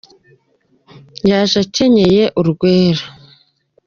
Yaje 1.29 1.57
akenyeye 1.65 2.23
urwera 2.39 3.03